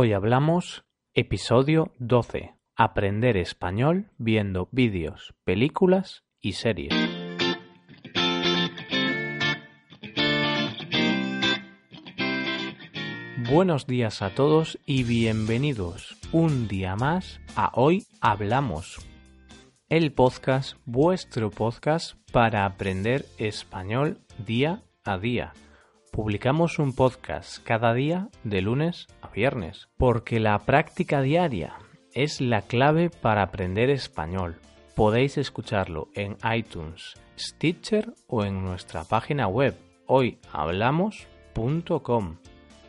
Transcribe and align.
Hoy 0.00 0.12
hablamos 0.12 0.84
episodio 1.12 1.90
12. 1.98 2.54
Aprender 2.76 3.36
español 3.36 4.12
viendo 4.16 4.68
vídeos, 4.70 5.34
películas 5.42 6.22
y 6.40 6.52
series. 6.52 6.94
Buenos 13.50 13.88
días 13.88 14.22
a 14.22 14.36
todos 14.36 14.78
y 14.86 15.02
bienvenidos 15.02 16.16
un 16.30 16.68
día 16.68 16.94
más 16.94 17.40
a 17.56 17.72
Hoy 17.74 18.06
Hablamos, 18.20 19.04
el 19.88 20.12
podcast, 20.12 20.76
vuestro 20.84 21.50
podcast 21.50 22.14
para 22.30 22.66
aprender 22.66 23.26
español 23.36 24.20
día 24.46 24.84
a 25.02 25.18
día. 25.18 25.54
Publicamos 26.12 26.78
un 26.78 26.94
podcast 26.94 27.58
cada 27.62 27.94
día 27.94 28.28
de 28.42 28.62
lunes 28.62 29.06
a 29.22 29.28
viernes, 29.28 29.88
porque 29.96 30.40
la 30.40 30.58
práctica 30.58 31.22
diaria 31.22 31.74
es 32.12 32.40
la 32.40 32.62
clave 32.62 33.10
para 33.10 33.42
aprender 33.42 33.90
español. 33.90 34.56
Podéis 34.96 35.38
escucharlo 35.38 36.08
en 36.14 36.36
iTunes, 36.52 37.14
Stitcher 37.38 38.12
o 38.26 38.44
en 38.44 38.64
nuestra 38.64 39.04
página 39.04 39.46
web 39.46 39.76
hoyhablamos.com. 40.06 42.38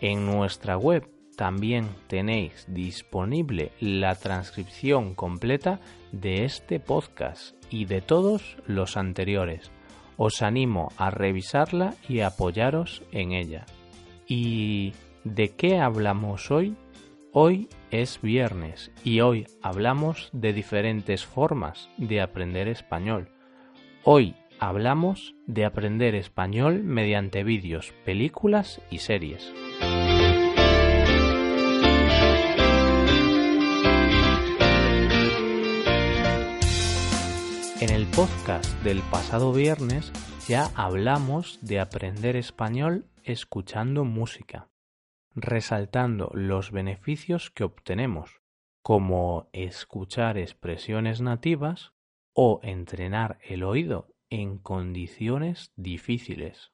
En 0.01 0.25
nuestra 0.25 0.77
web 0.77 1.07
también 1.35 1.89
tenéis 2.07 2.65
disponible 2.67 3.71
la 3.79 4.15
transcripción 4.15 5.13
completa 5.13 5.79
de 6.11 6.45
este 6.45 6.79
podcast 6.79 7.53
y 7.69 7.85
de 7.85 8.01
todos 8.01 8.57
los 8.65 8.97
anteriores. 8.97 9.69
Os 10.21 10.41
animo 10.41 10.89
a 10.97 11.11
revisarla 11.11 11.93
y 12.09 12.19
apoyaros 12.19 13.03
en 13.13 13.31
ella. 13.31 13.65
¿Y 14.27 14.91
de 15.23 15.55
qué 15.55 15.79
hablamos 15.79 16.51
hoy? 16.51 16.75
Hoy 17.31 17.69
es 17.89 18.19
viernes 18.21 18.91
y 19.05 19.21
hoy 19.21 19.47
hablamos 19.61 20.29
de 20.33 20.51
diferentes 20.51 21.25
formas 21.25 21.89
de 21.95 22.19
aprender 22.19 22.67
español. 22.67 23.29
Hoy 24.03 24.35
hablamos 24.59 25.35
de 25.47 25.63
aprender 25.63 26.16
español 26.16 26.83
mediante 26.83 27.45
vídeos, 27.45 27.94
películas 28.03 28.81
y 28.91 28.97
series. 28.97 29.53
En 37.81 37.91
el 37.91 38.08
podcast 38.08 38.66
del 38.83 39.02
pasado 39.03 39.53
viernes 39.53 40.11
ya 40.49 40.66
hablamos 40.75 41.59
de 41.61 41.80
aprender 41.80 42.35
español 42.35 43.05
escuchando 43.23 44.03
música, 44.03 44.67
resaltando 45.33 46.30
los 46.33 46.72
beneficios 46.72 47.50
que 47.52 47.63
obtenemos, 47.63 48.41
como 48.81 49.47
escuchar 49.53 50.38
expresiones 50.38 51.22
nativas 51.22 51.94
o 52.33 52.59
entrenar 52.63 53.38
el 53.47 53.63
oído 53.63 54.09
en 54.30 54.57
condiciones 54.57 55.72
difíciles. 55.77 56.73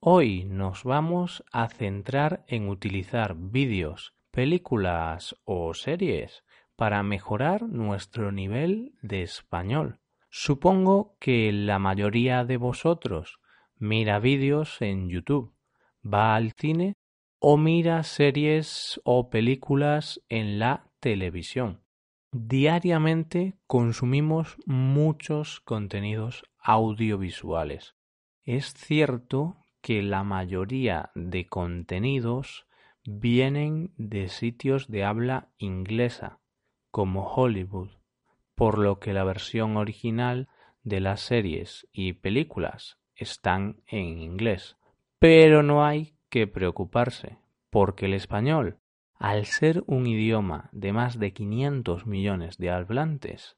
Hoy 0.00 0.44
nos 0.44 0.82
vamos 0.82 1.44
a 1.52 1.68
centrar 1.68 2.44
en 2.48 2.68
utilizar 2.68 3.36
vídeos, 3.36 4.12
películas 4.32 5.36
o 5.44 5.72
series 5.72 6.42
para 6.74 7.04
mejorar 7.04 7.62
nuestro 7.62 8.32
nivel 8.32 8.94
de 9.02 9.22
español. 9.22 9.99
Supongo 10.30 11.16
que 11.18 11.52
la 11.52 11.78
mayoría 11.78 12.44
de 12.44 12.56
vosotros 12.56 13.40
mira 13.80 14.20
vídeos 14.20 14.80
en 14.80 15.08
YouTube, 15.08 15.54
va 16.04 16.36
al 16.36 16.52
cine 16.52 16.94
o 17.40 17.56
mira 17.56 18.02
series 18.04 19.00
o 19.04 19.30
películas 19.30 20.22
en 20.28 20.58
la 20.58 20.92
televisión. 21.00 21.82
Diariamente 22.30 23.58
consumimos 23.66 24.56
muchos 24.66 25.60
contenidos 25.60 26.44
audiovisuales. 26.58 27.96
Es 28.44 28.72
cierto 28.74 29.56
que 29.80 30.02
la 30.02 30.22
mayoría 30.22 31.10
de 31.14 31.48
contenidos 31.48 32.66
vienen 33.04 33.94
de 33.96 34.28
sitios 34.28 34.88
de 34.88 35.04
habla 35.04 35.48
inglesa, 35.56 36.38
como 36.90 37.26
Hollywood, 37.26 37.99
por 38.60 38.76
lo 38.76 38.98
que 38.98 39.14
la 39.14 39.24
versión 39.24 39.78
original 39.78 40.46
de 40.82 41.00
las 41.00 41.22
series 41.22 41.88
y 41.92 42.12
películas 42.12 42.98
están 43.14 43.80
en 43.86 44.18
inglés. 44.18 44.76
Pero 45.18 45.62
no 45.62 45.82
hay 45.82 46.12
que 46.28 46.46
preocuparse, 46.46 47.38
porque 47.70 48.04
el 48.04 48.12
español, 48.12 48.76
al 49.14 49.46
ser 49.46 49.82
un 49.86 50.06
idioma 50.06 50.68
de 50.72 50.92
más 50.92 51.18
de 51.18 51.32
500 51.32 52.06
millones 52.06 52.58
de 52.58 52.68
hablantes, 52.68 53.56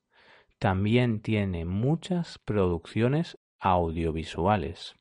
también 0.60 1.20
tiene 1.20 1.64
muchas 1.64 2.38
producciones 2.38 3.38
audiovisuales. 3.58 4.94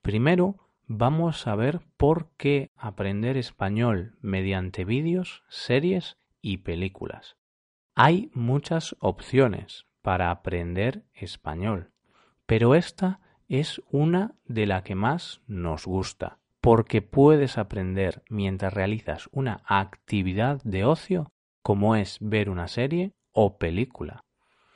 Primero, 0.00 0.60
vamos 0.86 1.48
a 1.48 1.56
ver 1.56 1.80
por 1.96 2.30
qué 2.36 2.70
aprender 2.76 3.36
español 3.36 4.16
mediante 4.20 4.84
vídeos, 4.84 5.42
series 5.48 6.18
y 6.40 6.58
películas. 6.58 7.39
Hay 7.94 8.30
muchas 8.34 8.96
opciones 9.00 9.86
para 10.02 10.30
aprender 10.30 11.04
español, 11.14 11.90
pero 12.46 12.74
esta 12.74 13.20
es 13.48 13.82
una 13.90 14.34
de 14.44 14.66
la 14.66 14.82
que 14.82 14.94
más 14.94 15.42
nos 15.46 15.86
gusta, 15.86 16.38
porque 16.60 17.02
puedes 17.02 17.58
aprender 17.58 18.22
mientras 18.28 18.72
realizas 18.72 19.28
una 19.32 19.62
actividad 19.66 20.62
de 20.62 20.84
ocio 20.84 21.32
como 21.62 21.96
es 21.96 22.18
ver 22.20 22.48
una 22.48 22.68
serie 22.68 23.12
o 23.32 23.58
película. 23.58 24.24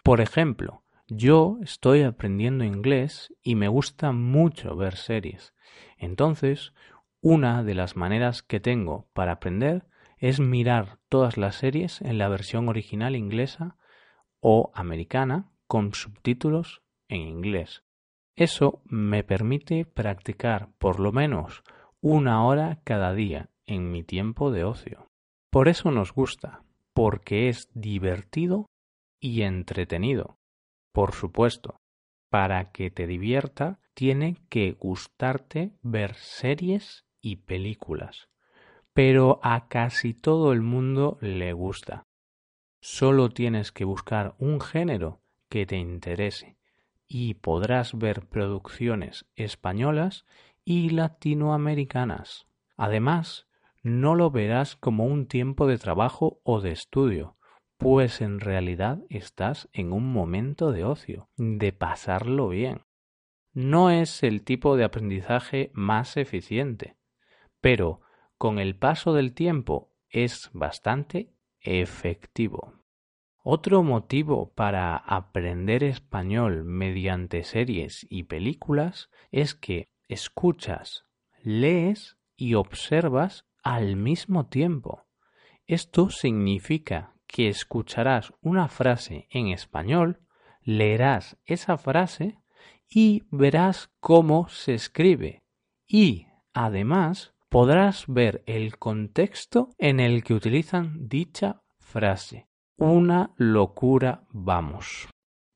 Por 0.02 0.20
ejemplo, 0.20 0.82
yo 1.08 1.58
estoy 1.62 2.02
aprendiendo 2.02 2.64
inglés 2.64 3.32
y 3.42 3.54
me 3.54 3.68
gusta 3.68 4.12
mucho 4.12 4.76
ver 4.76 4.96
series. 4.96 5.54
Entonces, 5.98 6.72
una 7.20 7.62
de 7.62 7.74
las 7.74 7.96
maneras 7.96 8.42
que 8.42 8.60
tengo 8.60 9.08
para 9.12 9.32
aprender 9.32 9.86
es 10.18 10.40
mirar 10.40 10.98
todas 11.08 11.36
las 11.36 11.56
series 11.56 12.00
en 12.00 12.18
la 12.18 12.28
versión 12.28 12.68
original 12.68 13.16
inglesa 13.16 13.76
o 14.40 14.70
americana 14.74 15.50
con 15.66 15.94
subtítulos 15.94 16.82
en 17.08 17.22
inglés. 17.22 17.82
Eso 18.36 18.82
me 18.84 19.24
permite 19.24 19.84
practicar 19.84 20.70
por 20.78 21.00
lo 21.00 21.12
menos 21.12 21.62
una 22.00 22.44
hora 22.44 22.80
cada 22.84 23.14
día 23.14 23.50
en 23.66 23.90
mi 23.90 24.02
tiempo 24.02 24.50
de 24.50 24.64
ocio. 24.64 25.08
Por 25.50 25.68
eso 25.68 25.90
nos 25.90 26.12
gusta, 26.12 26.62
porque 26.92 27.48
es 27.48 27.68
divertido 27.74 28.66
y 29.20 29.42
entretenido. 29.42 30.38
Por 30.92 31.12
supuesto, 31.12 31.76
para 32.28 32.72
que 32.72 32.90
te 32.90 33.06
divierta 33.06 33.78
tiene 33.94 34.36
que 34.48 34.72
gustarte 34.72 35.72
ver 35.82 36.14
series 36.14 37.04
y 37.22 37.36
películas 37.36 38.28
pero 38.94 39.40
a 39.42 39.68
casi 39.68 40.14
todo 40.14 40.52
el 40.52 40.62
mundo 40.62 41.18
le 41.20 41.52
gusta. 41.52 42.06
Solo 42.80 43.28
tienes 43.28 43.72
que 43.72 43.84
buscar 43.84 44.34
un 44.38 44.60
género 44.60 45.20
que 45.48 45.66
te 45.66 45.76
interese 45.76 46.56
y 47.08 47.34
podrás 47.34 47.98
ver 47.98 48.26
producciones 48.26 49.26
españolas 49.34 50.24
y 50.64 50.90
latinoamericanas. 50.90 52.46
Además, 52.76 53.48
no 53.82 54.14
lo 54.14 54.30
verás 54.30 54.76
como 54.76 55.06
un 55.06 55.26
tiempo 55.26 55.66
de 55.66 55.76
trabajo 55.76 56.40
o 56.44 56.60
de 56.60 56.70
estudio, 56.70 57.36
pues 57.76 58.20
en 58.20 58.38
realidad 58.40 59.00
estás 59.10 59.68
en 59.72 59.92
un 59.92 60.12
momento 60.12 60.70
de 60.70 60.84
ocio, 60.84 61.28
de 61.36 61.72
pasarlo 61.72 62.48
bien. 62.48 62.82
No 63.52 63.90
es 63.90 64.22
el 64.22 64.42
tipo 64.42 64.76
de 64.76 64.84
aprendizaje 64.84 65.70
más 65.74 66.16
eficiente, 66.16 66.96
pero 67.60 68.00
con 68.44 68.58
el 68.58 68.76
paso 68.76 69.14
del 69.14 69.32
tiempo 69.32 69.90
es 70.10 70.50
bastante 70.52 71.32
efectivo. 71.62 72.74
Otro 73.42 73.82
motivo 73.82 74.52
para 74.52 74.98
aprender 74.98 75.82
español 75.82 76.62
mediante 76.62 77.42
series 77.42 78.06
y 78.10 78.24
películas 78.24 79.08
es 79.32 79.54
que 79.54 79.88
escuchas, 80.08 81.06
lees 81.42 82.18
y 82.36 82.52
observas 82.52 83.46
al 83.62 83.96
mismo 83.96 84.44
tiempo. 84.44 85.06
Esto 85.66 86.10
significa 86.10 87.14
que 87.26 87.48
escucharás 87.48 88.34
una 88.42 88.68
frase 88.68 89.26
en 89.30 89.46
español, 89.46 90.20
leerás 90.60 91.38
esa 91.46 91.78
frase 91.78 92.36
y 92.90 93.22
verás 93.30 93.88
cómo 94.00 94.48
se 94.50 94.74
escribe. 94.74 95.44
Y, 95.86 96.26
además, 96.52 97.33
podrás 97.54 98.06
ver 98.08 98.42
el 98.46 98.78
contexto 98.78 99.70
en 99.78 100.00
el 100.00 100.24
que 100.24 100.34
utilizan 100.34 101.06
dicha 101.06 101.62
frase. 101.78 102.48
Una 102.76 103.32
locura 103.36 104.24
vamos. 104.30 105.08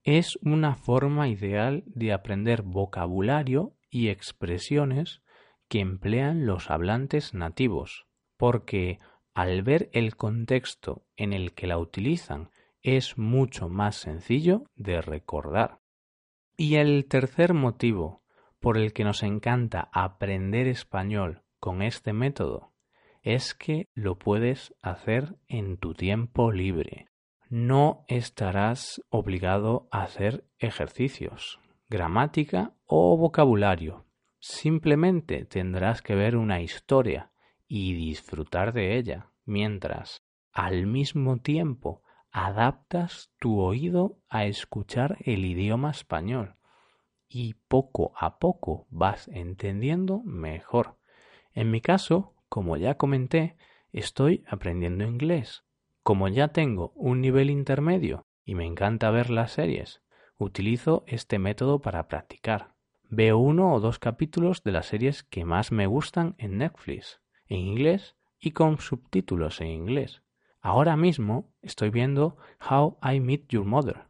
Es 0.04 0.38
una 0.42 0.76
forma 0.76 1.26
ideal 1.26 1.82
de 1.86 2.12
aprender 2.12 2.62
vocabulario 2.62 3.74
y 3.90 4.10
expresiones 4.10 5.22
que 5.68 5.80
emplean 5.80 6.46
los 6.46 6.70
hablantes 6.70 7.34
nativos, 7.34 8.06
porque 8.36 9.00
al 9.34 9.64
ver 9.64 9.90
el 9.92 10.14
contexto 10.14 11.04
en 11.16 11.32
el 11.32 11.52
que 11.52 11.66
la 11.66 11.78
utilizan, 11.78 12.50
es 12.80 13.18
mucho 13.18 13.68
más 13.68 13.96
sencillo 13.96 14.66
de 14.76 15.02
recordar. 15.02 15.80
Y 16.56 16.76
el 16.76 17.06
tercer 17.06 17.54
motivo 17.54 18.22
por 18.60 18.78
el 18.78 18.92
que 18.92 19.02
nos 19.02 19.24
encanta 19.24 19.88
aprender 19.92 20.68
español 20.68 21.42
con 21.58 21.82
este 21.82 22.12
método 22.12 22.72
es 23.22 23.54
que 23.54 23.86
lo 23.94 24.18
puedes 24.18 24.74
hacer 24.80 25.36
en 25.48 25.76
tu 25.76 25.94
tiempo 25.94 26.52
libre. 26.52 27.08
No 27.50 28.04
estarás 28.08 29.02
obligado 29.10 29.88
a 29.90 30.02
hacer 30.02 30.44
ejercicios, 30.58 31.60
gramática 31.88 32.74
o 32.86 33.16
vocabulario. 33.16 34.06
Simplemente 34.38 35.44
tendrás 35.44 36.00
que 36.00 36.14
ver 36.14 36.36
una 36.36 36.60
historia 36.60 37.32
y 37.66 37.94
disfrutar 37.94 38.72
de 38.72 38.96
ella, 38.96 39.30
mientras 39.44 40.22
al 40.52 40.86
mismo 40.86 41.38
tiempo 41.38 42.02
adaptas 42.30 43.30
tu 43.38 43.60
oído 43.60 44.18
a 44.28 44.44
escuchar 44.44 45.16
el 45.20 45.44
idioma 45.44 45.90
español 45.90 46.56
y 47.28 47.54
poco 47.54 48.12
a 48.16 48.38
poco 48.38 48.86
vas 48.90 49.28
entendiendo 49.28 50.22
mejor. 50.24 50.97
En 51.58 51.72
mi 51.72 51.80
caso, 51.80 52.36
como 52.48 52.76
ya 52.76 52.98
comenté, 52.98 53.56
estoy 53.90 54.44
aprendiendo 54.46 55.02
inglés. 55.02 55.64
Como 56.04 56.28
ya 56.28 56.52
tengo 56.52 56.92
un 56.94 57.20
nivel 57.20 57.50
intermedio 57.50 58.28
y 58.44 58.54
me 58.54 58.64
encanta 58.64 59.10
ver 59.10 59.28
las 59.28 59.54
series, 59.54 60.00
utilizo 60.36 61.02
este 61.08 61.40
método 61.40 61.80
para 61.80 62.06
practicar. 62.06 62.76
Veo 63.10 63.38
uno 63.38 63.74
o 63.74 63.80
dos 63.80 63.98
capítulos 63.98 64.62
de 64.62 64.70
las 64.70 64.86
series 64.86 65.24
que 65.24 65.44
más 65.44 65.72
me 65.72 65.88
gustan 65.88 66.36
en 66.38 66.58
Netflix, 66.58 67.20
en 67.48 67.58
inglés 67.58 68.14
y 68.38 68.52
con 68.52 68.78
subtítulos 68.78 69.60
en 69.60 69.66
inglés. 69.66 70.22
Ahora 70.60 70.96
mismo 70.96 71.52
estoy 71.60 71.90
viendo 71.90 72.36
How 72.70 72.98
I 73.02 73.18
Met 73.18 73.48
Your 73.48 73.64
Mother 73.64 74.04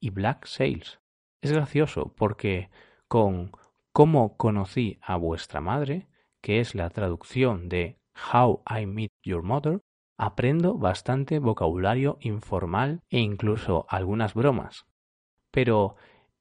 y 0.00 0.08
Black 0.08 0.46
Sails. 0.46 0.98
Es 1.42 1.52
gracioso 1.52 2.14
porque 2.16 2.70
con 3.06 3.52
Cómo 3.92 4.38
conocí 4.38 4.98
a 5.02 5.16
vuestra 5.16 5.60
madre, 5.60 6.06
que 6.46 6.60
es 6.60 6.76
la 6.76 6.90
traducción 6.90 7.68
de 7.68 7.98
How 8.32 8.62
I 8.70 8.86
Met 8.86 9.10
Your 9.24 9.42
Mother, 9.42 9.82
aprendo 10.16 10.78
bastante 10.78 11.40
vocabulario 11.40 12.18
informal 12.20 13.00
e 13.10 13.18
incluso 13.18 13.84
algunas 13.88 14.32
bromas. 14.32 14.86
Pero 15.50 15.96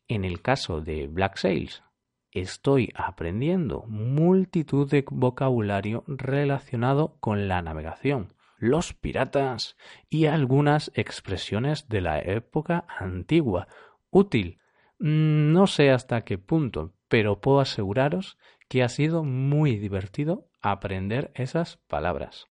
en 0.08 0.24
el 0.24 0.44
caso 0.44 0.80
de 0.82 1.08
Black 1.08 1.38
Sails, 1.38 1.82
estoy 2.30 2.92
aprendiendo 2.94 3.86
multitud 3.88 4.88
de 4.88 5.04
vocabulario 5.10 6.04
relacionado 6.06 7.18
con 7.20 7.48
la 7.48 7.64
navegación, 7.64 8.36
los 8.60 8.94
piratas 8.94 9.76
y 10.08 10.28
algunas 10.28 10.92
expresiones 10.94 11.90
de 11.90 12.02
la 12.02 12.20
época 12.20 12.86
antigua. 13.00 13.68
Útil. 14.12 14.60
Mm, 15.00 15.52
no 15.52 15.66
sé 15.66 15.90
hasta 15.90 16.24
qué 16.24 16.38
punto, 16.38 16.94
pero 17.08 17.42
puedo 17.42 17.60
aseguraros 17.60 18.38
que 18.68 18.84
ha 18.84 18.90
sido 18.90 19.24
muy 19.24 19.78
divertido 19.78 20.50
aprender 20.62 21.32
esas 21.36 21.78
palabras. 21.88 22.48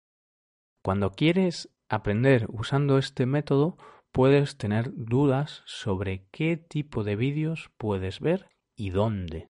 Cuando 0.82 1.12
quieres 1.12 1.70
aprender 1.88 2.46
usando 2.50 2.98
este 2.98 3.26
método, 3.26 3.76
puedes 4.10 4.56
tener 4.56 4.92
dudas 4.94 5.62
sobre 5.64 6.26
qué 6.30 6.56
tipo 6.56 7.04
de 7.04 7.16
vídeos 7.16 7.70
puedes 7.78 8.20
ver 8.20 8.48
y 8.76 8.90
dónde. 8.90 9.48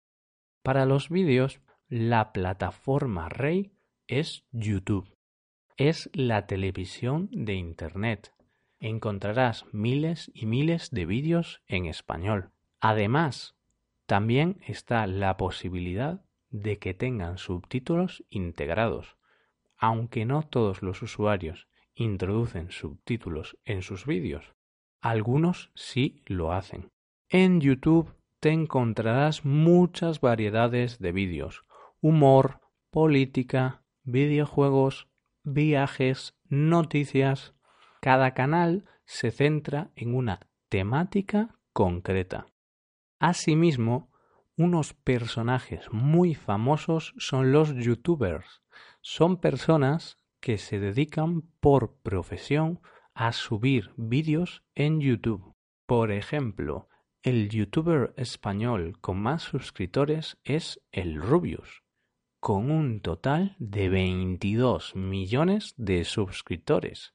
Para 0.63 0.87
los 0.87 1.09
vídeos, 1.09 1.61
la 1.89 2.33
plataforma 2.33 3.29
rey 3.29 3.73
es 4.07 4.45
YouTube 4.53 5.15
es 5.77 6.09
la 6.13 6.47
televisión 6.47 7.29
de 7.33 7.55
Internet. 7.55 8.33
Encontrarás 8.79 9.65
miles 9.73 10.31
y 10.35 10.47
miles 10.47 10.91
de 10.91 11.07
vídeos 11.07 11.63
en 11.67 11.87
español. 11.87 12.51
Además, 12.81 13.57
también 14.07 14.61
está 14.67 15.07
la 15.07 15.37
posibilidad 15.37 16.25
de 16.55 16.79
que 16.79 16.95
tengan 16.95 17.37
subtítulos 17.37 18.25
integrados. 18.31 19.17
Aunque 19.77 20.25
no 20.25 20.45
todos 20.45 20.83
los 20.83 21.03
usuarios 21.03 21.67
introducen 21.95 22.71
subtítulos 22.71 23.59
en 23.65 23.83
sus 23.83 24.07
vídeos, 24.07 24.55
algunos 25.01 25.73
sí 25.75 26.23
lo 26.27 26.53
hacen. 26.53 26.93
En 27.29 27.61
YouTube 27.61 28.15
te 28.39 28.51
encontrarás 28.51 29.45
muchas 29.45 30.21
variedades 30.21 31.01
de 31.01 31.11
vídeos, 31.11 31.65
humor, 32.01 32.61
política, 32.91 33.83
videojuegos, 34.05 35.09
viajes, 35.43 36.37
noticias. 36.49 37.53
Cada 38.01 38.33
canal 38.33 38.85
se 39.07 39.33
centra 39.33 39.91
en 39.97 40.15
una 40.15 40.39
temática 40.69 41.59
concreta. 41.73 42.47
Asimismo, 43.19 44.14
unos 44.57 44.95
personajes 44.95 45.93
muy 45.93 46.35
famosos 46.35 47.15
son 47.19 47.53
los 47.53 47.75
youtubers. 47.75 48.63
Son 49.01 49.39
personas 49.39 50.19
que 50.41 50.59
se 50.59 50.79
dedican 50.79 51.43
por 51.61 51.97
profesión 52.03 52.81
a 53.15 53.33
subir 53.33 53.93
vídeos 53.97 54.63
en 54.75 55.01
YouTube. 55.01 55.55
Por 55.87 56.13
ejemplo, 56.13 56.89
el 57.23 57.49
youtuber 57.49 58.13
español 58.17 58.99
con 59.01 59.19
más 59.21 59.43
suscriptores 59.43 60.37
es 60.45 60.81
el 60.93 61.21
Rubius, 61.21 61.83
con 62.41 62.71
un 62.71 63.01
total 63.01 63.57
de 63.59 63.89
22 63.89 64.95
millones 64.95 65.75
de 65.77 66.05
suscriptores, 66.05 67.15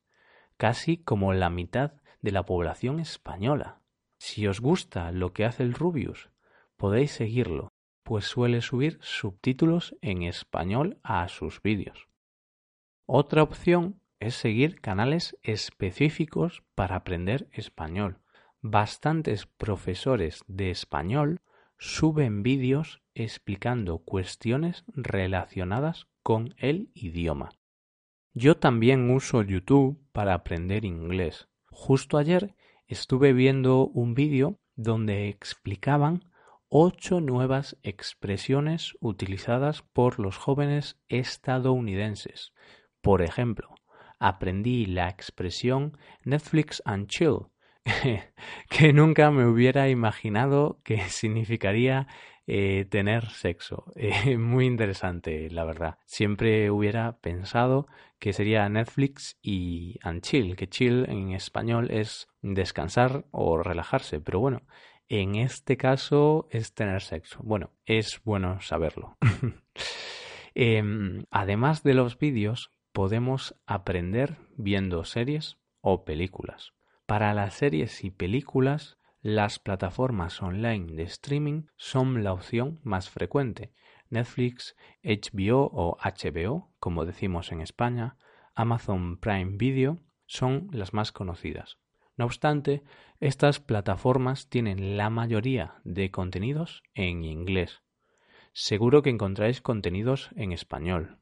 casi 0.57 0.97
como 0.97 1.33
la 1.33 1.49
mitad 1.49 1.93
de 2.21 2.31
la 2.31 2.45
población 2.45 2.99
española. 2.99 3.81
Si 4.17 4.47
os 4.47 4.59
gusta 4.59 5.11
lo 5.11 5.31
que 5.31 5.45
hace 5.45 5.63
el 5.63 5.73
Rubius, 5.73 6.29
podéis 6.79 7.11
seguirlo, 7.11 7.73
pues 8.03 8.25
suele 8.25 8.61
subir 8.61 8.97
subtítulos 9.01 9.95
en 10.01 10.23
español 10.23 10.97
a 11.03 11.27
sus 11.27 11.61
vídeos. 11.61 12.07
Otra 13.05 13.43
opción 13.43 14.01
es 14.19 14.33
seguir 14.35 14.79
canales 14.79 15.37
específicos 15.43 16.63
para 16.75 16.95
aprender 16.95 17.49
español. 17.51 18.21
Bastantes 18.61 19.45
profesores 19.45 20.43
de 20.47 20.71
español 20.71 21.41
suben 21.77 22.43
vídeos 22.43 23.01
explicando 23.13 23.99
cuestiones 23.99 24.85
relacionadas 24.87 26.07
con 26.23 26.55
el 26.57 26.91
idioma. 26.93 27.51
Yo 28.33 28.55
también 28.57 29.11
uso 29.11 29.41
YouTube 29.41 30.01
para 30.13 30.33
aprender 30.33 30.85
inglés. 30.85 31.49
Justo 31.71 32.17
ayer 32.17 32.55
estuve 32.87 33.33
viendo 33.33 33.87
un 33.87 34.13
vídeo 34.13 34.59
donde 34.75 35.27
explicaban 35.27 36.28
ocho 36.69 37.19
nuevas 37.19 37.77
expresiones 37.83 38.93
utilizadas 39.01 39.81
por 39.81 40.19
los 40.19 40.37
jóvenes 40.37 40.99
estadounidenses. 41.07 42.53
Por 43.01 43.21
ejemplo, 43.21 43.73
aprendí 44.19 44.85
la 44.85 45.09
expresión 45.09 45.97
Netflix 46.23 46.81
and 46.85 47.07
chill, 47.07 47.47
que 48.69 48.93
nunca 48.93 49.31
me 49.31 49.47
hubiera 49.47 49.89
imaginado 49.89 50.79
que 50.83 50.99
significaría 51.09 52.07
eh, 52.51 52.85
tener 52.89 53.29
sexo. 53.29 53.85
Eh, 53.95 54.37
muy 54.37 54.65
interesante, 54.65 55.49
la 55.51 55.65
verdad. 55.65 55.97
Siempre 56.05 56.71
hubiera 56.71 57.19
pensado 57.19 57.87
que 58.17 58.33
sería 58.33 58.67
Netflix 58.69 59.37
y 59.41 59.99
and 60.01 60.21
chill, 60.21 60.55
que 60.55 60.67
chill 60.67 61.05
en 61.09 61.31
español 61.31 61.91
es 61.91 62.27
descansar 62.41 63.25
o 63.31 63.61
relajarse, 63.61 64.19
pero 64.19 64.39
bueno, 64.39 64.63
en 65.09 65.35
este 65.35 65.75
caso 65.75 66.47
es 66.51 66.73
tener 66.73 67.01
sexo. 67.01 67.39
Bueno, 67.43 67.71
es 67.85 68.21
bueno 68.23 68.61
saberlo. 68.61 69.17
Em, 70.55 71.25
además 71.29 71.83
de 71.83 71.93
los 71.93 72.17
vídeos, 72.17 72.71
podemos 72.91 73.55
aprender 73.65 74.37
viendo 74.57 75.05
series 75.05 75.57
o 75.79 76.03
películas. 76.03 76.73
Para 77.05 77.33
las 77.33 77.53
series 77.53 78.03
y 78.03 78.09
películas, 78.09 78.97
las 79.21 79.59
plataformas 79.59 80.41
online 80.41 80.93
de 80.93 81.03
streaming 81.03 81.63
son 81.77 82.23
la 82.23 82.33
opción 82.33 82.79
más 82.83 83.09
frecuente. 83.09 83.71
Netflix, 84.09 84.75
HBO 85.03 85.69
o 85.71 85.97
HBO, 86.03 86.73
como 86.79 87.05
decimos 87.05 87.51
en 87.51 87.61
España, 87.61 88.17
Amazon 88.55 89.17
Prime 89.17 89.57
Video 89.57 89.99
son 90.25 90.67
las 90.71 90.93
más 90.93 91.11
conocidas. 91.11 91.77
No 92.19 92.25
obstante, 92.25 92.83
estas 93.21 93.61
plataformas 93.61 94.49
tienen 94.49 94.97
la 94.97 95.09
mayoría 95.09 95.75
de 95.85 96.11
contenidos 96.11 96.83
en 96.93 97.23
inglés. 97.23 97.81
Seguro 98.51 99.01
que 99.01 99.09
encontráis 99.09 99.61
contenidos 99.61 100.29
en 100.35 100.51
español, 100.51 101.19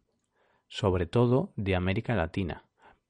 sobre 0.67 1.05
todo 1.05 1.53
de 1.55 1.75
América 1.75 2.15
Latina, 2.15 2.65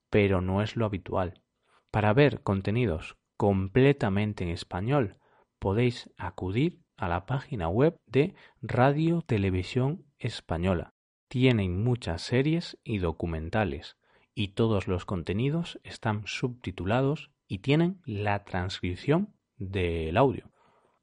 pero 0.10 0.42
no 0.42 0.62
es 0.62 0.76
lo 0.76 0.86
habitual. 0.86 1.42
Para 1.90 2.12
ver 2.12 2.42
contenidos 2.42 3.16
completamente 3.38 4.44
en 4.44 4.50
español, 4.50 5.16
podéis 5.58 6.12
acudir 6.18 6.82
a 6.98 7.08
la 7.08 7.26
página 7.26 7.70
web 7.70 8.02
de 8.06 8.36
Radio 8.62 9.22
Televisión 9.22 10.04
Española. 10.20 10.94
Tienen 11.30 11.82
muchas 11.86 12.22
series 12.22 12.78
y 12.84 12.98
documentales 12.98 13.96
y 14.36 14.50
todos 14.50 14.90
los 14.90 15.06
contenidos 15.06 15.80
están 15.86 16.24
subtitulados 16.26 17.32
y 17.48 17.60
tienen 17.60 18.02
la 18.06 18.44
transcripción 18.44 19.34
del 19.58 20.18
audio. 20.18 20.52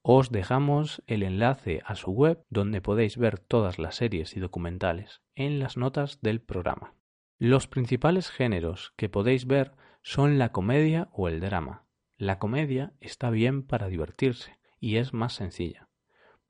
Os 0.02 0.30
dejamos 0.30 1.02
el 1.06 1.22
enlace 1.22 1.80
a 1.86 1.94
su 1.94 2.10
web 2.10 2.44
donde 2.50 2.82
podéis 2.82 3.16
ver 3.16 3.38
todas 3.38 3.78
las 3.78 3.96
series 3.96 4.36
y 4.36 4.40
documentales 4.40 5.22
en 5.34 5.58
las 5.58 5.76
notas 5.76 6.20
del 6.20 6.42
programa. 6.42 6.94
Los 7.38 7.66
principales 7.66 8.30
géneros 8.30 8.92
que 8.96 9.08
podéis 9.08 9.46
ver 9.46 9.72
son 10.02 10.38
la 10.38 10.52
comedia 10.52 11.08
o 11.12 11.28
el 11.28 11.40
drama. 11.40 11.86
La 12.16 12.38
comedia 12.38 12.92
está 13.00 13.30
bien 13.30 13.66
para 13.66 13.88
divertirse 13.88 14.58
y 14.78 14.96
es 14.96 15.14
más 15.14 15.32
sencilla. 15.32 15.88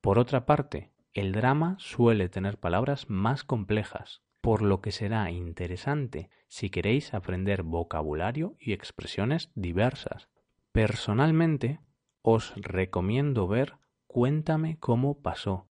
Por 0.01 0.19
otra 0.19 0.45
parte, 0.45 0.91
el 1.13 1.31
drama 1.31 1.77
suele 1.79 2.27
tener 2.27 2.59
palabras 2.59 3.09
más 3.09 3.45
complejas, 3.45 4.21
por 4.45 4.61
lo 4.61 4.79
que 4.79 4.91
será 4.91 5.31
interesante 5.31 6.29
si 6.47 6.69
queréis 6.69 7.15
aprender 7.15 7.63
vocabulario 7.63 8.55
y 8.59 8.73
expresiones 8.73 9.49
diversas. 9.55 10.29
Personalmente, 10.71 11.79
os 12.21 12.53
recomiendo 12.55 13.47
ver 13.47 13.79
Cuéntame 14.05 14.77
cómo 14.77 15.19
pasó, 15.23 15.71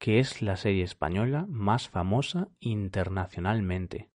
que 0.00 0.18
es 0.18 0.42
la 0.42 0.56
serie 0.56 0.82
española 0.82 1.46
más 1.48 1.88
famosa 1.88 2.48
internacionalmente. 2.58 4.10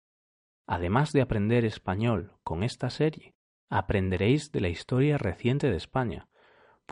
Además 0.66 1.12
de 1.12 1.22
aprender 1.22 1.64
español 1.64 2.32
con 2.42 2.64
esta 2.64 2.90
serie, 2.90 3.36
aprenderéis 3.70 4.50
de 4.50 4.62
la 4.62 4.68
historia 4.68 5.16
reciente 5.16 5.70
de 5.70 5.76
España, 5.76 6.28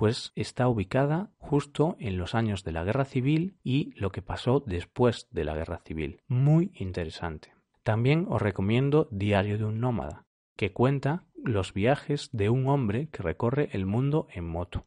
pues 0.01 0.33
está 0.35 0.67
ubicada 0.67 1.29
justo 1.37 1.95
en 2.01 2.17
los 2.17 2.35
años 2.35 2.65
de 2.65 2.73
la 2.73 2.85
Guerra 2.85 3.05
Civil 3.05 3.59
y 3.63 3.93
lo 4.01 4.11
que 4.13 4.23
pasó 4.23 4.61
después 4.67 5.29
de 5.31 5.45
la 5.45 5.55
Guerra 5.55 5.83
Civil. 5.85 6.23
Muy 6.27 6.73
interesante. 6.75 7.53
También 7.83 8.25
os 8.31 8.41
recomiendo 8.41 9.09
Diario 9.11 9.59
de 9.59 9.67
un 9.67 9.79
Nómada, 9.79 10.25
que 10.57 10.73
cuenta 10.73 11.27
los 11.45 11.75
viajes 11.75 12.31
de 12.33 12.49
un 12.49 12.67
hombre 12.69 13.11
que 13.11 13.23
recorre 13.23 13.69
el 13.73 13.85
mundo 13.85 14.27
en 14.33 14.49
moto. 14.49 14.87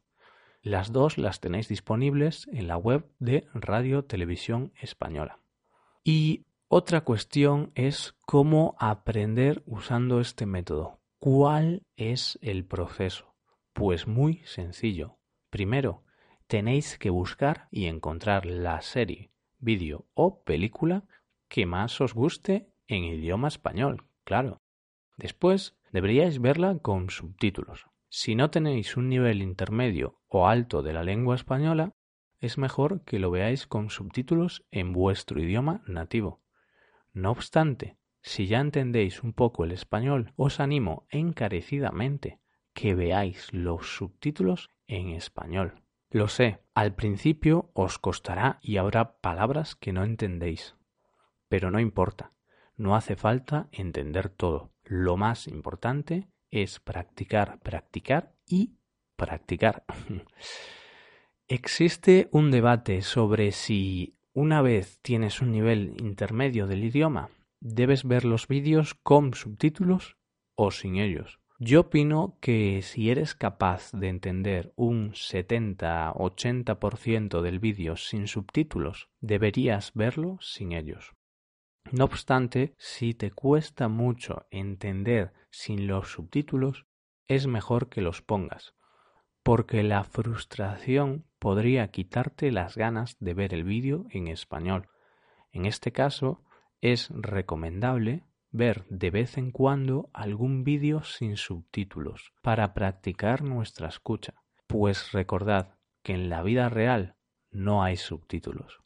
Las 0.62 0.90
dos 0.90 1.16
las 1.16 1.38
tenéis 1.38 1.68
disponibles 1.68 2.48
en 2.50 2.66
la 2.66 2.76
web 2.76 3.06
de 3.20 3.46
Radio 3.54 4.04
Televisión 4.04 4.72
Española. 4.80 5.38
Y 6.02 6.42
otra 6.66 7.02
cuestión 7.02 7.70
es 7.76 8.16
cómo 8.26 8.74
aprender 8.80 9.62
usando 9.64 10.18
este 10.18 10.44
método. 10.44 10.98
¿Cuál 11.20 11.82
es 11.94 12.36
el 12.42 12.64
proceso? 12.64 13.33
Pues 13.74 14.06
muy 14.06 14.40
sencillo. 14.44 15.18
Primero, 15.50 16.04
tenéis 16.46 16.96
que 16.96 17.10
buscar 17.10 17.66
y 17.72 17.86
encontrar 17.86 18.46
la 18.46 18.80
serie, 18.82 19.32
vídeo 19.58 20.06
o 20.14 20.44
película 20.44 21.02
que 21.48 21.66
más 21.66 22.00
os 22.00 22.14
guste 22.14 22.68
en 22.86 23.02
idioma 23.02 23.48
español, 23.48 24.06
claro. 24.22 24.62
Después, 25.16 25.76
deberíais 25.90 26.40
verla 26.40 26.78
con 26.78 27.10
subtítulos. 27.10 27.86
Si 28.08 28.36
no 28.36 28.48
tenéis 28.48 28.96
un 28.96 29.08
nivel 29.08 29.42
intermedio 29.42 30.20
o 30.28 30.46
alto 30.46 30.84
de 30.84 30.92
la 30.92 31.02
lengua 31.02 31.34
española, 31.34 31.96
es 32.38 32.58
mejor 32.58 33.02
que 33.02 33.18
lo 33.18 33.32
veáis 33.32 33.66
con 33.66 33.90
subtítulos 33.90 34.64
en 34.70 34.92
vuestro 34.92 35.40
idioma 35.40 35.82
nativo. 35.88 36.40
No 37.12 37.32
obstante, 37.32 37.96
si 38.22 38.46
ya 38.46 38.60
entendéis 38.60 39.24
un 39.24 39.32
poco 39.32 39.64
el 39.64 39.72
español, 39.72 40.32
os 40.36 40.60
animo 40.60 41.08
encarecidamente 41.10 42.38
que 42.74 42.94
veáis 42.94 43.52
los 43.52 43.96
subtítulos 43.96 44.70
en 44.86 45.10
español. 45.10 45.80
Lo 46.10 46.28
sé, 46.28 46.60
al 46.74 46.94
principio 46.94 47.70
os 47.72 47.98
costará 47.98 48.58
y 48.62 48.76
habrá 48.76 49.16
palabras 49.18 49.74
que 49.74 49.92
no 49.92 50.04
entendéis. 50.04 50.76
Pero 51.48 51.70
no 51.70 51.80
importa, 51.80 52.32
no 52.76 52.94
hace 52.94 53.16
falta 53.16 53.68
entender 53.72 54.28
todo. 54.28 54.72
Lo 54.84 55.16
más 55.16 55.48
importante 55.48 56.28
es 56.50 56.78
practicar, 56.78 57.58
practicar 57.60 58.34
y 58.46 58.74
practicar. 59.16 59.84
Existe 61.48 62.28
un 62.30 62.50
debate 62.50 63.02
sobre 63.02 63.52
si 63.52 64.16
una 64.32 64.62
vez 64.62 64.98
tienes 65.02 65.40
un 65.40 65.52
nivel 65.52 65.94
intermedio 66.00 66.66
del 66.66 66.84
idioma, 66.84 67.30
debes 67.60 68.04
ver 68.04 68.24
los 68.24 68.48
vídeos 68.48 68.94
con 68.94 69.34
subtítulos 69.34 70.16
o 70.54 70.70
sin 70.70 70.96
ellos. 70.96 71.38
Yo 71.66 71.80
opino 71.80 72.36
que 72.42 72.82
si 72.82 73.08
eres 73.08 73.34
capaz 73.34 73.90
de 73.92 74.08
entender 74.08 74.74
un 74.76 75.12
70-80% 75.12 77.40
del 77.40 77.58
vídeo 77.58 77.96
sin 77.96 78.28
subtítulos, 78.28 79.08
deberías 79.20 79.94
verlo 79.94 80.36
sin 80.42 80.72
ellos. 80.72 81.14
No 81.90 82.04
obstante, 82.04 82.74
si 82.76 83.14
te 83.14 83.30
cuesta 83.30 83.88
mucho 83.88 84.44
entender 84.50 85.32
sin 85.50 85.86
los 85.86 86.12
subtítulos, 86.12 86.84
es 87.28 87.46
mejor 87.46 87.88
que 87.88 88.02
los 88.02 88.20
pongas, 88.20 88.74
porque 89.42 89.82
la 89.82 90.04
frustración 90.04 91.24
podría 91.38 91.90
quitarte 91.90 92.52
las 92.52 92.76
ganas 92.76 93.16
de 93.20 93.32
ver 93.32 93.54
el 93.54 93.64
vídeo 93.64 94.04
en 94.10 94.28
español. 94.28 94.90
En 95.50 95.64
este 95.64 95.92
caso, 95.92 96.44
es 96.82 97.08
recomendable 97.08 98.26
ver 98.54 98.86
de 98.88 99.10
vez 99.10 99.36
en 99.36 99.50
cuando 99.50 100.10
algún 100.12 100.62
vídeo 100.62 101.02
sin 101.02 101.36
subtítulos 101.36 102.32
para 102.40 102.72
practicar 102.72 103.42
nuestra 103.42 103.88
escucha, 103.88 104.34
pues 104.68 105.10
recordad 105.10 105.74
que 106.04 106.14
en 106.14 106.30
la 106.30 106.42
vida 106.42 106.68
real 106.68 107.16
no 107.50 107.82
hay 107.82 107.96
subtítulos. 107.96 108.78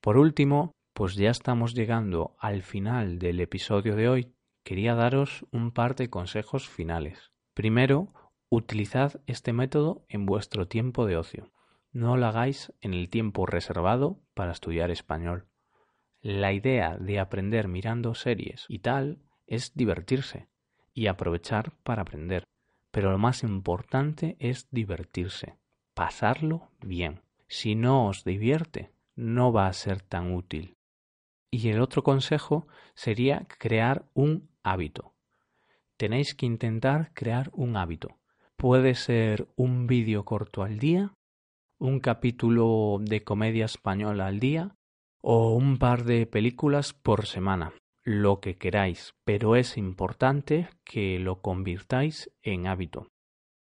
Por 0.00 0.18
último, 0.18 0.72
pues 0.92 1.14
ya 1.14 1.30
estamos 1.30 1.74
llegando 1.74 2.34
al 2.40 2.62
final 2.62 3.20
del 3.20 3.38
episodio 3.40 3.94
de 3.94 4.08
hoy, 4.08 4.34
quería 4.64 4.96
daros 4.96 5.46
un 5.52 5.70
par 5.70 5.94
de 5.94 6.10
consejos 6.10 6.68
finales. 6.68 7.30
Primero, 7.54 8.12
utilizad 8.48 9.20
este 9.26 9.52
método 9.52 10.04
en 10.08 10.26
vuestro 10.26 10.66
tiempo 10.66 11.06
de 11.06 11.16
ocio. 11.16 11.52
No 11.92 12.16
lo 12.16 12.26
hagáis 12.26 12.72
en 12.80 12.94
el 12.94 13.08
tiempo 13.08 13.46
reservado 13.46 14.18
para 14.34 14.50
estudiar 14.50 14.90
español. 14.90 15.46
La 16.24 16.54
idea 16.54 16.96
de 16.96 17.20
aprender 17.20 17.68
mirando 17.68 18.14
series 18.14 18.64
y 18.66 18.78
tal 18.78 19.18
es 19.46 19.74
divertirse 19.74 20.48
y 20.94 21.08
aprovechar 21.08 21.74
para 21.82 22.00
aprender. 22.00 22.44
Pero 22.90 23.10
lo 23.10 23.18
más 23.18 23.42
importante 23.42 24.34
es 24.38 24.66
divertirse, 24.70 25.58
pasarlo 25.92 26.70
bien. 26.80 27.20
Si 27.46 27.74
no 27.74 28.06
os 28.06 28.24
divierte, 28.24 28.90
no 29.14 29.52
va 29.52 29.66
a 29.66 29.72
ser 29.74 30.00
tan 30.00 30.32
útil. 30.32 30.78
Y 31.50 31.68
el 31.68 31.82
otro 31.82 32.02
consejo 32.02 32.68
sería 32.94 33.46
crear 33.58 34.06
un 34.14 34.48
hábito. 34.62 35.12
Tenéis 35.98 36.34
que 36.34 36.46
intentar 36.46 37.12
crear 37.12 37.50
un 37.52 37.76
hábito. 37.76 38.16
Puede 38.56 38.94
ser 38.94 39.46
un 39.56 39.86
vídeo 39.86 40.24
corto 40.24 40.62
al 40.62 40.78
día, 40.78 41.12
un 41.76 42.00
capítulo 42.00 42.96
de 42.98 43.22
comedia 43.24 43.66
española 43.66 44.26
al 44.26 44.40
día 44.40 44.74
o 45.26 45.54
un 45.54 45.78
par 45.78 46.04
de 46.04 46.26
películas 46.26 46.92
por 46.92 47.26
semana, 47.26 47.72
lo 48.02 48.40
que 48.40 48.56
queráis, 48.56 49.14
pero 49.24 49.56
es 49.56 49.78
importante 49.78 50.68
que 50.84 51.18
lo 51.18 51.40
convirtáis 51.40 52.30
en 52.42 52.66
hábito. 52.66 53.08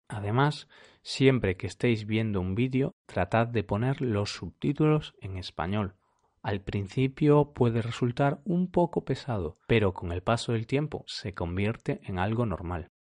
Además, 0.08 0.68
siempre 1.02 1.56
que 1.56 1.66
estéis 1.66 2.06
viendo 2.06 2.40
un 2.40 2.54
vídeo, 2.54 2.94
tratad 3.06 3.48
de 3.48 3.64
poner 3.64 4.00
los 4.00 4.32
subtítulos 4.32 5.14
en 5.20 5.36
español 5.36 5.96
al 6.42 6.60
principio 6.62 7.52
puede 7.52 7.82
resultar 7.82 8.40
un 8.44 8.70
poco 8.70 9.04
pesado, 9.04 9.56
pero 9.66 9.92
con 9.92 10.12
el 10.12 10.22
paso 10.22 10.52
del 10.52 10.66
tiempo 10.66 11.04
se 11.06 11.34
convierte 11.34 12.00
en 12.04 12.18
algo 12.18 12.46
normal. 12.46 12.90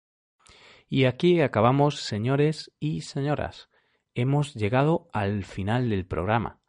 Y 0.88 1.04
aquí 1.04 1.40
acabamos, 1.40 2.00
señores 2.00 2.72
y 2.80 3.02
señoras. 3.02 3.68
Hemos 4.14 4.54
llegado 4.54 5.08
al 5.12 5.44
final 5.44 5.90
del 5.90 6.06
programa. 6.06 6.60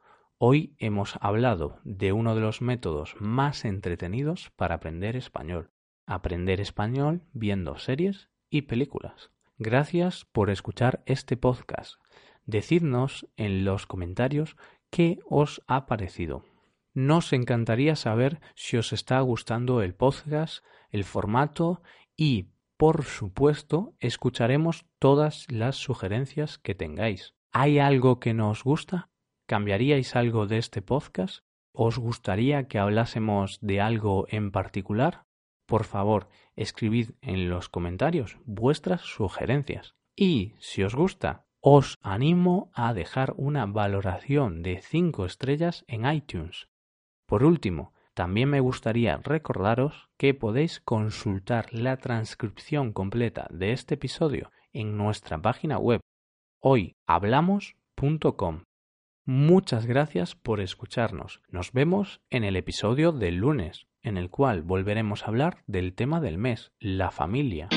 Hoy 0.41 0.73
hemos 0.79 1.17
hablado 1.19 1.81
de 1.83 2.13
uno 2.13 2.33
de 2.33 2.39
los 2.39 2.61
métodos 2.61 3.13
más 3.19 3.65
entretenidos 3.65 4.53
para 4.55 4.75
aprender 4.75 5.17
español. 5.17 5.71
Aprender 6.05 6.61
español 6.61 7.23
viendo 7.33 7.77
series 7.77 8.29
y 8.49 8.61
películas. 8.61 9.31
Gracias 9.57 10.23
por 10.23 10.49
escuchar 10.49 11.03
este 11.05 11.35
podcast. 11.35 11.95
Decidnos 12.45 13.27
en 13.35 13.65
los 13.65 13.85
comentarios 13.85 14.55
qué 14.89 15.19
os 15.29 15.61
ha 15.67 15.87
parecido. 15.87 16.45
Nos 16.93 17.33
encantaría 17.33 17.97
saber 17.97 18.39
si 18.55 18.77
os 18.77 18.93
está 18.93 19.19
gustando 19.19 19.81
el 19.81 19.93
podcast, 19.93 20.63
el 20.89 21.03
formato 21.03 21.81
y, 22.15 22.53
por 22.77 23.03
supuesto, 23.03 23.93
escucharemos 23.99 24.85
todas 24.99 25.51
las 25.51 25.75
sugerencias 25.75 26.59
que 26.59 26.75
tengáis. 26.75 27.35
¿Hay 27.51 27.79
algo 27.79 28.21
que 28.21 28.33
no 28.33 28.51
os 28.51 28.63
gusta? 28.63 29.08
¿Cambiaríais 29.49 30.15
algo 30.15 30.45
de 30.45 30.59
este 30.59 30.83
podcast? 30.83 31.43
¿Os 31.73 31.97
gustaría 31.97 32.67
que 32.67 32.77
hablásemos 32.77 33.57
de 33.61 33.81
algo 33.81 34.27
en 34.29 34.51
particular? 34.51 35.23
Por 35.65 35.85
favor, 35.85 36.27
escribid 36.55 37.13
en 37.21 37.49
los 37.49 37.67
comentarios 37.67 38.37
vuestras 38.45 39.01
sugerencias. 39.01 39.95
Y, 40.15 40.53
si 40.59 40.83
os 40.83 40.93
gusta, 40.93 41.47
os 41.61 41.97
animo 42.03 42.69
a 42.75 42.93
dejar 42.93 43.33
una 43.37 43.65
valoración 43.65 44.61
de 44.61 44.83
5 44.83 45.25
estrellas 45.25 45.83
en 45.87 46.05
iTunes. 46.05 46.69
Por 47.25 47.43
último, 47.43 47.95
También 48.13 48.49
me 48.49 48.59
gustaría 48.59 49.17
recordaros 49.17 50.11
que 50.17 50.35
podéis 50.35 50.79
consultar 50.81 51.73
la 51.73 51.97
transcripción 51.97 52.91
completa 52.91 53.47
de 53.49 53.71
este 53.71 53.95
episodio 53.95 54.51
en 54.73 54.95
nuestra 54.97 55.41
página 55.41 55.79
web 55.79 56.01
hoyhablamos.com. 56.59 58.63
Muchas 59.31 59.85
gracias 59.85 60.33
por 60.33 60.59
escucharnos. 60.59 61.39
Nos 61.51 61.71
vemos 61.71 62.19
en 62.31 62.43
el 62.43 62.55
episodio 62.55 63.11
del 63.11 63.35
lunes, 63.35 63.85
en 64.01 64.17
el 64.17 64.31
cual 64.31 64.63
volveremos 64.63 65.21
a 65.21 65.27
hablar 65.27 65.63
del 65.67 65.93
tema 65.93 66.19
del 66.19 66.39
mes, 66.39 66.71
la 66.79 67.11
familia. 67.11 67.69